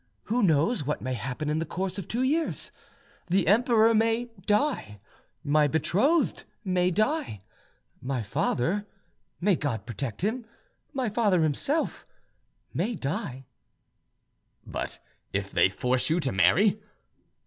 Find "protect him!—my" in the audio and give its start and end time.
9.85-11.09